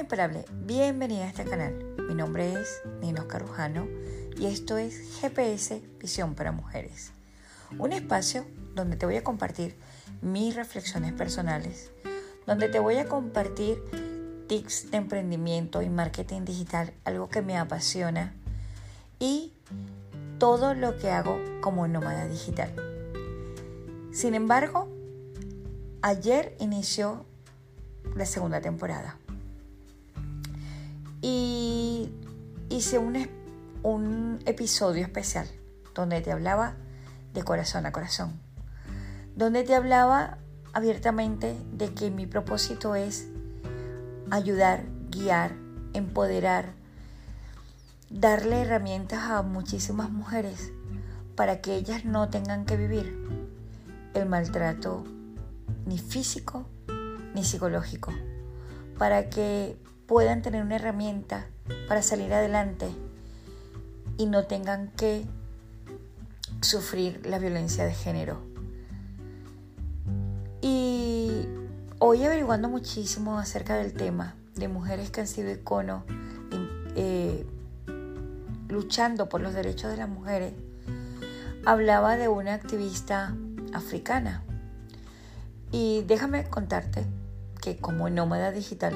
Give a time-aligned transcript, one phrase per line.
[0.00, 1.72] Imparable, bienvenida a este canal.
[2.08, 3.86] Mi nombre es Nino Carujano
[4.36, 7.12] y esto es GPS Visión para Mujeres.
[7.78, 8.44] Un espacio
[8.74, 9.76] donde te voy a compartir
[10.20, 11.92] mis reflexiones personales,
[12.44, 13.82] donde te voy a compartir
[14.48, 18.34] tips de emprendimiento y marketing digital, algo que me apasiona,
[19.20, 19.52] y
[20.38, 22.74] todo lo que hago como nómada digital.
[24.12, 24.88] Sin embargo,
[26.02, 27.24] ayer inició
[28.16, 29.18] la segunda temporada
[31.26, 32.12] y
[32.68, 33.16] hice un,
[33.82, 35.48] un episodio especial
[35.94, 36.74] donde te hablaba
[37.32, 38.38] de corazón a corazón,
[39.34, 40.36] donde te hablaba
[40.74, 43.26] abiertamente de que mi propósito es
[44.30, 45.52] ayudar, guiar,
[45.94, 46.74] empoderar,
[48.10, 50.72] darle herramientas a muchísimas mujeres
[51.36, 53.18] para que ellas no tengan que vivir
[54.12, 55.04] el maltrato
[55.86, 56.66] ni físico
[57.34, 58.12] ni psicológico,
[58.98, 61.46] para que puedan tener una herramienta
[61.88, 62.88] para salir adelante
[64.16, 65.24] y no tengan que
[66.60, 68.40] sufrir la violencia de género.
[70.60, 71.46] Y
[71.98, 76.04] hoy averiguando muchísimo acerca del tema de mujeres que han sido icono
[76.96, 77.44] eh,
[78.68, 80.54] luchando por los derechos de las mujeres,
[81.64, 83.34] hablaba de una activista
[83.72, 84.42] africana.
[85.72, 87.04] Y déjame contarte
[87.60, 88.94] que como nómada digital,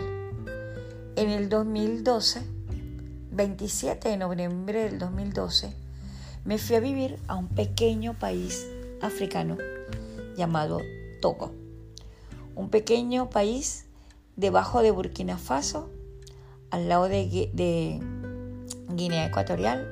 [1.18, 2.42] en el 2012,
[3.32, 5.74] 27 de noviembre del 2012,
[6.44, 8.64] me fui a vivir a un pequeño país
[9.02, 9.56] africano
[10.36, 10.80] llamado
[11.20, 11.52] Togo.
[12.54, 13.86] Un pequeño país
[14.36, 15.90] debajo de Burkina Faso,
[16.70, 18.00] al lado de, de
[18.94, 19.88] Guinea Ecuatorial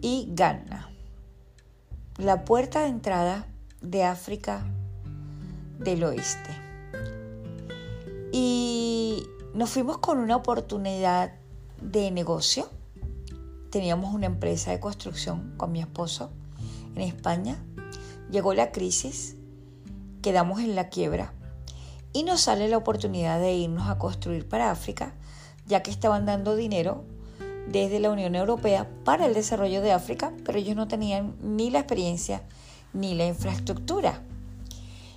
[0.00, 0.90] y Ghana.
[2.16, 3.46] La puerta de entrada
[3.80, 4.64] de África
[5.78, 6.65] del Oeste.
[8.38, 11.32] Y nos fuimos con una oportunidad
[11.80, 12.68] de negocio.
[13.70, 16.30] Teníamos una empresa de construcción con mi esposo
[16.94, 17.56] en España.
[18.30, 19.36] Llegó la crisis,
[20.20, 21.32] quedamos en la quiebra
[22.12, 25.14] y nos sale la oportunidad de irnos a construir para África,
[25.66, 27.04] ya que estaban dando dinero
[27.68, 31.78] desde la Unión Europea para el desarrollo de África, pero ellos no tenían ni la
[31.78, 32.42] experiencia
[32.92, 34.20] ni la infraestructura.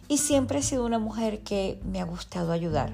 [0.08, 2.94] Y siempre he sido una mujer que me ha gustado ayudar.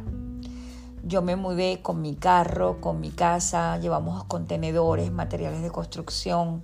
[1.07, 6.63] Yo me mudé con mi carro, con mi casa, llevamos contenedores, materiales de construcción,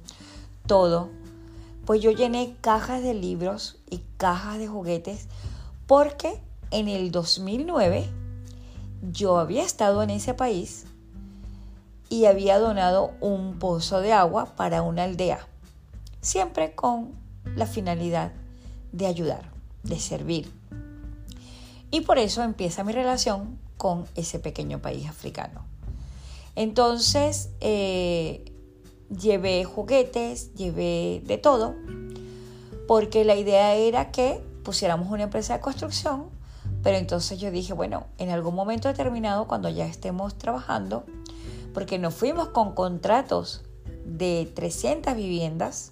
[0.65, 1.09] todo.
[1.85, 5.27] Pues yo llené cajas de libros y cajas de juguetes
[5.85, 6.41] porque
[6.71, 8.09] en el 2009
[9.11, 10.85] yo había estado en ese país
[12.09, 15.47] y había donado un pozo de agua para una aldea,
[16.19, 17.11] siempre con
[17.55, 18.31] la finalidad
[18.91, 19.51] de ayudar
[19.83, 20.51] de servir.
[21.91, 25.65] Y por eso empieza mi relación con ese pequeño país africano.
[26.55, 28.53] Entonces, eh,
[29.09, 31.73] llevé juguetes, llevé de todo,
[32.87, 36.25] porque la idea era que pusiéramos una empresa de construcción,
[36.83, 41.03] pero entonces yo dije, bueno, en algún momento determinado, cuando ya estemos trabajando,
[41.73, 43.63] porque nos fuimos con contratos
[44.05, 45.91] de 300 viviendas,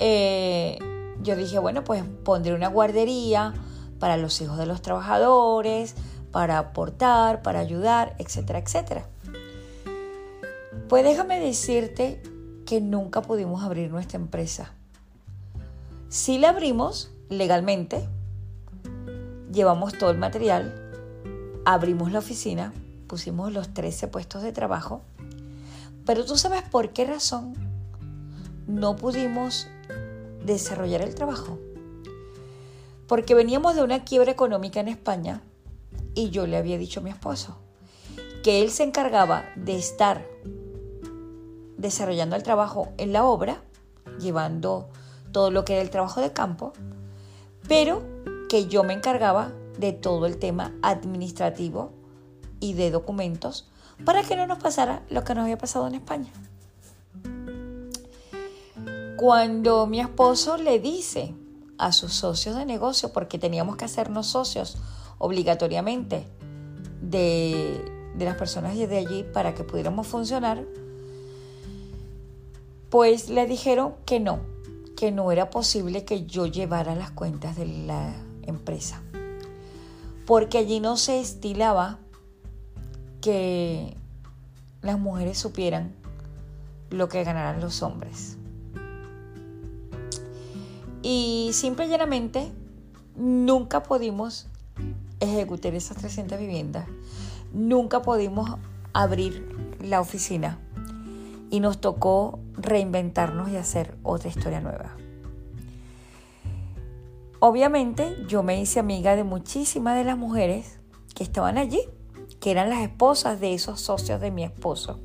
[0.00, 0.78] eh,
[1.22, 3.52] yo dije, bueno, pues pondré una guardería
[3.98, 5.94] para los hijos de los trabajadores,
[6.32, 9.06] para aportar, para ayudar, etcétera, etcétera.
[10.88, 12.22] Pues déjame decirte
[12.66, 14.72] que nunca pudimos abrir nuestra empresa.
[16.08, 18.08] Sí la abrimos legalmente,
[19.52, 20.74] llevamos todo el material,
[21.64, 22.72] abrimos la oficina,
[23.06, 25.02] pusimos los 13 puestos de trabajo,
[26.04, 27.54] pero tú sabes por qué razón
[28.66, 29.68] no pudimos
[30.44, 31.58] desarrollar el trabajo.
[33.06, 35.42] Porque veníamos de una quiebra económica en España
[36.14, 37.56] y yo le había dicho a mi esposo
[38.42, 40.26] que él se encargaba de estar
[41.76, 43.62] desarrollando el trabajo en la obra,
[44.18, 44.88] llevando
[45.32, 46.72] todo lo que era el trabajo de campo,
[47.68, 48.02] pero
[48.48, 51.92] que yo me encargaba de todo el tema administrativo
[52.60, 53.68] y de documentos
[54.04, 56.32] para que no nos pasara lo que nos había pasado en España.
[59.16, 61.34] Cuando mi esposo le dice
[61.78, 64.78] a sus socios de negocio, porque teníamos que hacernos socios
[65.22, 66.24] obligatoriamente
[67.00, 67.80] de,
[68.18, 70.64] las personas de allí para que pudiéramos funcionar,
[72.90, 74.40] pues le dijeron que no,
[74.96, 79.00] que no era posible que yo llevara las cuentas de la empresa,
[80.26, 82.00] porque allí no se estilaba
[83.20, 83.96] que
[84.82, 85.94] las mujeres supieran
[86.90, 88.36] lo que ganaran los hombres.
[91.00, 92.50] Y simple y llanamente
[93.16, 94.48] nunca pudimos
[95.22, 96.86] ejecuté esas 300 viviendas,
[97.52, 98.58] nunca pudimos
[98.92, 99.48] abrir
[99.80, 100.58] la oficina
[101.50, 104.96] y nos tocó reinventarnos y hacer otra historia nueva.
[107.38, 110.78] Obviamente yo me hice amiga de muchísimas de las mujeres
[111.14, 111.80] que estaban allí,
[112.40, 115.00] que eran las esposas de esos socios de mi esposo.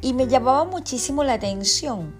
[0.00, 2.14] Y me llamaba muchísimo la atención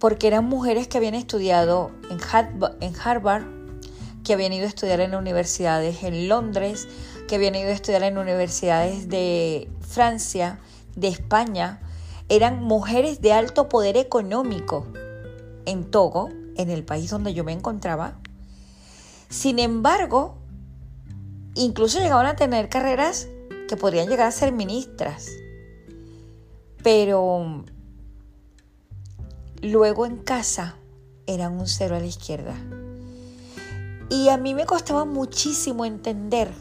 [0.00, 3.46] porque eran mujeres que habían estudiado en Harvard,
[4.26, 6.88] que habían ido a estudiar en universidades en Londres,
[7.28, 10.58] que habían ido a estudiar en universidades de Francia,
[10.96, 11.80] de España.
[12.28, 14.84] Eran mujeres de alto poder económico
[15.64, 18.18] en Togo, en el país donde yo me encontraba.
[19.28, 20.38] Sin embargo,
[21.54, 23.28] incluso llegaban a tener carreras
[23.68, 25.28] que podrían llegar a ser ministras.
[26.82, 27.64] Pero
[29.62, 30.74] luego en casa
[31.28, 32.56] eran un cero a la izquierda.
[34.08, 36.52] Y a mí me costaba muchísimo entender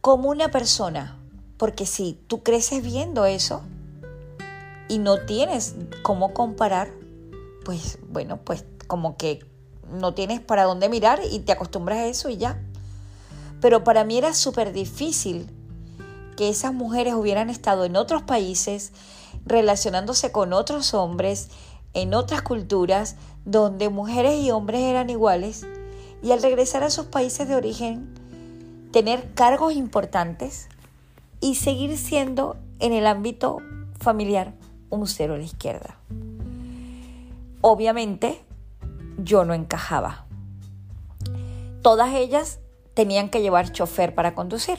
[0.00, 1.18] cómo una persona,
[1.58, 3.62] porque si tú creces viendo eso
[4.88, 6.90] y no tienes cómo comparar,
[7.64, 9.44] pues bueno, pues como que
[9.92, 12.62] no tienes para dónde mirar y te acostumbras a eso y ya.
[13.60, 15.50] Pero para mí era súper difícil
[16.36, 18.92] que esas mujeres hubieran estado en otros países,
[19.44, 21.48] relacionándose con otros hombres,
[21.94, 25.66] en otras culturas, donde mujeres y hombres eran iguales,
[26.22, 28.14] y al regresar a sus países de origen,
[28.92, 30.68] tener cargos importantes
[31.40, 33.58] y seguir siendo en el ámbito
[33.98, 34.54] familiar
[34.90, 35.96] un cero a la izquierda.
[37.60, 38.40] Obviamente,
[39.18, 40.26] yo no encajaba.
[41.82, 42.60] Todas ellas
[42.94, 44.78] tenían que llevar chofer para conducir.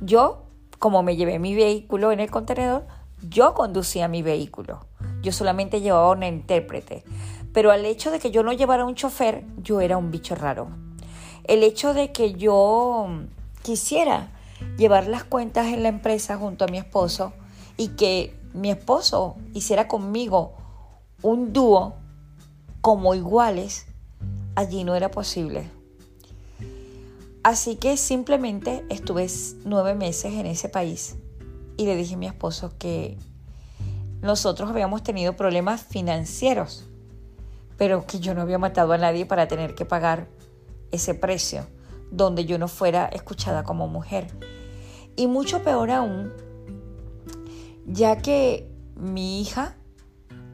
[0.00, 0.46] Yo
[0.78, 2.86] como me llevé mi vehículo en el contenedor,
[3.28, 4.86] yo conducía mi vehículo.
[5.26, 7.02] Yo solamente llevaba una intérprete.
[7.52, 10.68] Pero al hecho de que yo no llevara un chofer, yo era un bicho raro.
[11.42, 13.08] El hecho de que yo
[13.62, 14.30] quisiera
[14.78, 17.32] llevar las cuentas en la empresa junto a mi esposo
[17.76, 20.54] y que mi esposo hiciera conmigo
[21.22, 21.96] un dúo
[22.80, 23.86] como iguales,
[24.54, 25.68] allí no era posible.
[27.42, 29.26] Así que simplemente estuve
[29.64, 31.16] nueve meses en ese país
[31.76, 33.18] y le dije a mi esposo que
[34.22, 36.88] nosotros habíamos tenido problemas financieros,
[37.76, 40.28] pero que yo no había matado a nadie para tener que pagar
[40.90, 41.66] ese precio,
[42.10, 44.28] donde yo no fuera escuchada como mujer.
[45.16, 46.32] Y mucho peor aún,
[47.86, 49.76] ya que mi hija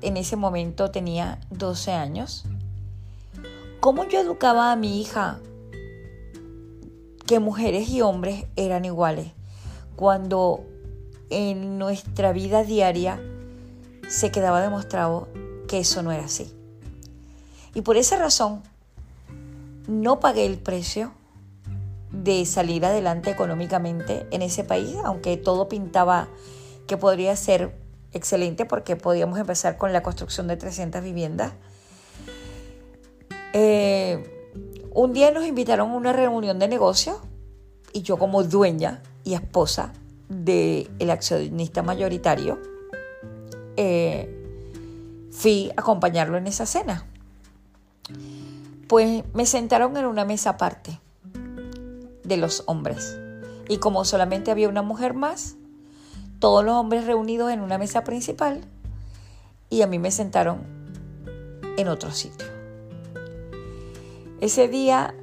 [0.00, 2.44] en ese momento tenía 12 años,
[3.81, 5.41] ¿cómo yo educaba a mi hija
[7.26, 9.32] que mujeres y hombres eran iguales,
[9.97, 10.64] cuando
[11.31, 13.20] en nuestra vida diaria
[14.12, 15.29] se quedaba demostrado
[15.67, 16.55] que eso no era así.
[17.75, 18.62] Y por esa razón
[19.88, 21.12] no pagué el precio
[22.11, 26.29] de salir adelante económicamente en ese país, aunque todo pintaba
[26.87, 27.75] que podría ser
[28.12, 31.55] excelente porque podíamos empezar con la construcción de 300 viviendas.
[33.55, 34.53] Eh,
[34.93, 37.17] un día nos invitaron a una reunión de negocios
[37.94, 39.94] y yo como dueña y esposa
[40.29, 42.71] del accionista mayoritario
[43.76, 44.28] eh,
[45.30, 47.06] fui a acompañarlo en esa cena.
[48.88, 51.00] Pues me sentaron en una mesa aparte
[52.25, 53.18] de los hombres
[53.68, 55.56] y como solamente había una mujer más,
[56.38, 58.61] todos los hombres reunidos en una mesa principal
[59.70, 60.61] y a mí me sentaron
[61.76, 62.49] en otro sitio.
[64.40, 65.14] Ese día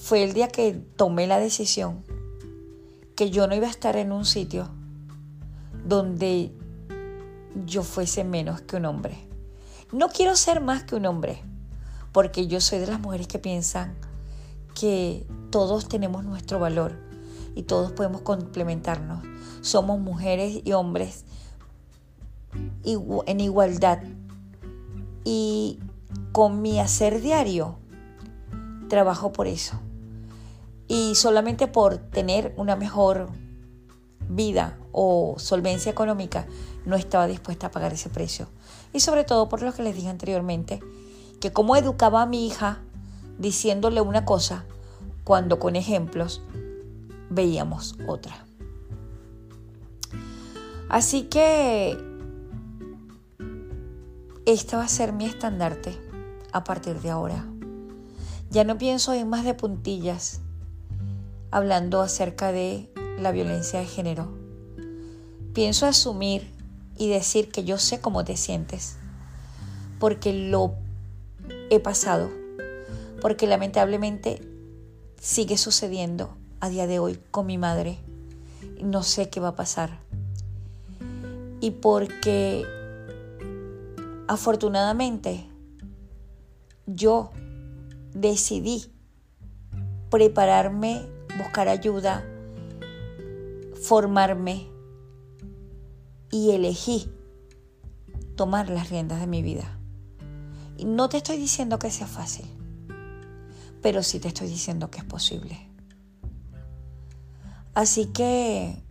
[0.00, 2.02] fue el día que tomé la decisión
[3.14, 4.70] que yo no iba a estar en un sitio
[5.84, 6.52] donde
[7.64, 9.26] yo fuese menos que un hombre.
[9.92, 11.42] No quiero ser más que un hombre,
[12.12, 13.96] porque yo soy de las mujeres que piensan
[14.78, 16.98] que todos tenemos nuestro valor
[17.54, 19.24] y todos podemos complementarnos.
[19.60, 21.24] Somos mujeres y hombres
[22.84, 24.00] en igualdad.
[25.24, 25.78] Y
[26.32, 27.78] con mi hacer diario,
[28.88, 29.80] trabajo por eso.
[30.86, 33.28] Y solamente por tener una mejor
[34.28, 36.46] vida o solvencia económica,
[36.84, 38.48] no estaba dispuesta a pagar ese precio.
[38.92, 40.80] Y sobre todo por lo que les dije anteriormente,
[41.40, 42.80] que como educaba a mi hija
[43.38, 44.64] diciéndole una cosa,
[45.24, 46.42] cuando con ejemplos
[47.30, 48.46] veíamos otra.
[50.88, 51.98] Así que
[54.46, 55.98] esta va a ser mi estandarte
[56.52, 57.44] a partir de ahora.
[58.50, 60.40] Ya no pienso en más de puntillas
[61.50, 64.28] hablando acerca de la violencia de género.
[65.54, 66.50] Pienso asumir
[66.96, 68.96] y decir que yo sé cómo te sientes,
[69.98, 70.74] porque lo
[71.70, 72.30] he pasado,
[73.20, 74.42] porque lamentablemente
[75.20, 77.98] sigue sucediendo a día de hoy con mi madre.
[78.82, 79.98] No sé qué va a pasar.
[81.60, 82.64] Y porque
[84.28, 85.48] afortunadamente
[86.86, 87.30] yo
[88.14, 88.86] decidí
[90.10, 91.02] prepararme,
[91.36, 92.24] buscar ayuda,
[93.82, 94.68] formarme
[96.30, 97.10] y elegí
[98.36, 99.78] tomar las riendas de mi vida.
[100.76, 102.46] Y no te estoy diciendo que sea fácil,
[103.82, 105.58] pero sí te estoy diciendo que es posible.
[107.74, 108.82] Así que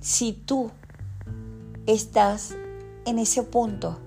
[0.00, 0.70] si tú
[1.86, 2.54] estás
[3.06, 3.98] en ese punto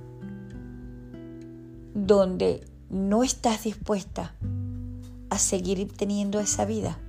[1.93, 4.35] donde no estás dispuesta
[5.29, 6.99] a seguir teniendo esa vida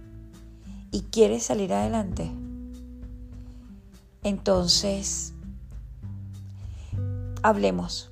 [0.91, 2.31] y quieres salir adelante,
[4.23, 5.33] entonces
[7.43, 8.11] hablemos.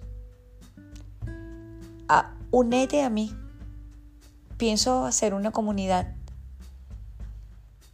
[2.08, 3.34] Ah, únete a mí.
[4.56, 6.14] Pienso hacer una comunidad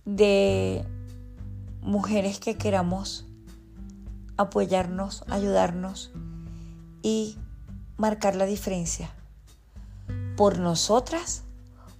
[0.05, 0.85] de
[1.83, 3.27] mujeres que queramos
[4.37, 6.13] apoyarnos, ayudarnos
[7.03, 7.37] y
[7.97, 9.11] marcar la diferencia
[10.37, 11.45] por nosotras,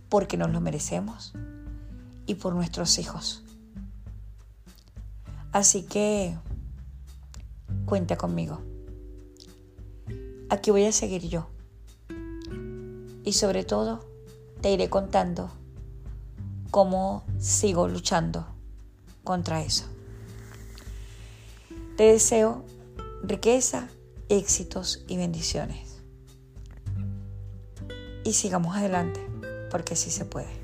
[0.09, 1.35] porque nos lo merecemos,
[2.27, 3.44] y por nuestros hijos.
[5.55, 6.37] Así que
[7.87, 8.61] cuenta conmigo.
[10.51, 11.47] Aquí voy a seguir yo.
[13.23, 14.05] Y sobre todo,
[14.61, 15.53] te iré contando
[16.73, 18.45] cómo sigo luchando
[19.23, 19.85] contra eso.
[21.97, 22.65] Te deseo
[23.23, 23.89] riqueza,
[24.29, 26.03] éxitos y bendiciones
[28.25, 29.25] y sigamos adelante,
[29.71, 30.64] porque sí se puede.